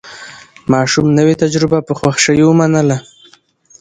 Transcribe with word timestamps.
ماشوم 0.71 1.07
نوې 1.17 1.35
تجربه 1.43 1.79
په 1.87 1.93
خوښۍ 1.99 2.39
ومنله 2.45 2.97